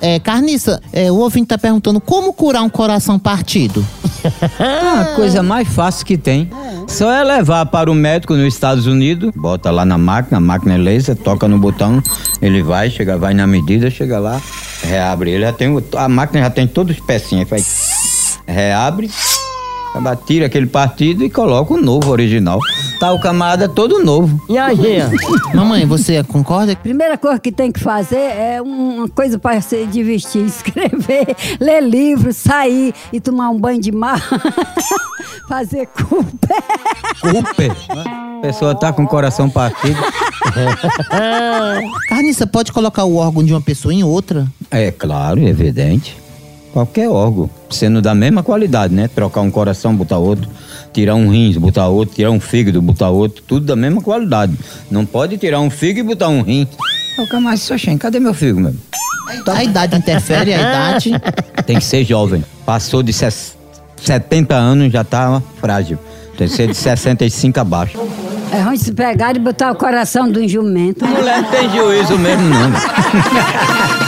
[0.00, 3.84] É, Carniça, é, o ouvinte tá perguntando como curar um coração partido.
[4.58, 6.50] Ah, a coisa mais fácil que tem.
[6.86, 10.74] Só é levar para o médico nos Estados Unidos, bota lá na máquina, a máquina
[10.74, 12.02] é laser, toca no botão,
[12.40, 14.40] ele vai, chega, vai na medida, chega lá,
[14.82, 15.30] reabre.
[15.30, 19.10] Ele já tem, a máquina já tem todas as pecinhas, faz, reabre,
[20.26, 22.60] tira aquele partido e coloca o novo original.
[22.98, 24.42] Tá o camarada todo novo.
[24.48, 25.10] E a Jean?
[25.54, 26.74] Mamãe, você concorda?
[26.74, 32.32] Primeira coisa que tem que fazer é uma coisa para se divertir, escrever, ler livro,
[32.32, 34.20] sair e tomar um banho de mar,
[35.48, 36.48] fazer culpa.
[37.20, 37.72] Cooper.
[37.90, 40.00] A pessoa tá com o coração partido.
[42.08, 44.46] Carniça, pode colocar o órgão de uma pessoa em outra?
[44.70, 46.16] É claro, evidente.
[46.78, 49.08] Qualquer órgão, sendo da mesma qualidade, né?
[49.12, 50.48] Trocar um coração, botar outro,
[50.92, 54.52] tirar um rins, botar outro, tirar um fígado, botar outro, tudo da mesma qualidade.
[54.88, 56.68] Não pode tirar um fígado e botar um rim.
[57.18, 58.78] Ô, camarada, disse, "Oxê, cadê meu fígado mesmo?
[59.48, 61.10] A idade interfere, a idade.
[61.66, 62.44] Tem que ser jovem.
[62.64, 63.56] Passou de ses-
[64.00, 65.98] 70 anos, já tá frágil.
[66.36, 67.98] Tem que ser de 65 abaixo.
[68.52, 71.04] É ruim se pegar e botar o coração do jumento.
[71.04, 72.70] Mulher não tem juízo mesmo, não.